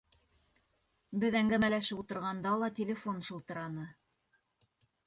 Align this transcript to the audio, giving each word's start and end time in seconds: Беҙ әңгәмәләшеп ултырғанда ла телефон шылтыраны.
Беҙ 1.23 1.37
әңгәмәләшеп 1.41 2.01
ултырғанда 2.01 2.55
ла 2.65 2.71
телефон 2.81 3.25
шылтыраны. 3.31 3.89